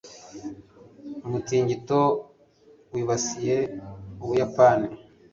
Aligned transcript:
umutingito 1.25 1.99
wibasiye 2.93 3.57
ubuyapani 4.23 4.87